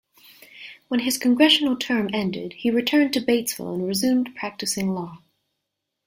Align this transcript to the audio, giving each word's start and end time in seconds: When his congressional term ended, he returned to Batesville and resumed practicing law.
When 0.87 1.01
his 1.01 1.19
congressional 1.19 1.75
term 1.75 2.09
ended, 2.11 2.53
he 2.53 2.71
returned 2.71 3.13
to 3.13 3.21
Batesville 3.21 3.75
and 3.75 3.85
resumed 3.85 4.33
practicing 4.35 4.95
law. 4.95 5.19